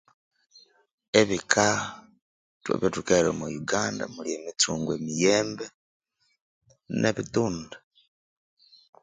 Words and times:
Ebika, 1.19 1.65
ithwe 2.57 2.73
Ebyathukahera 2.75 3.29
omwa 3.31 3.47
Uganda 3.61 4.03
muli 4.13 4.29
emitsungwe, 4.37 4.93
emiyembe 4.99 5.65
nebitunda. 7.01 7.77